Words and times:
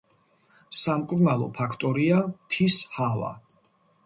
სამკურნალო 0.83 1.49
ფაქტორია 1.59 2.25
მთის 2.31 2.79
ჰავა. 2.97 3.31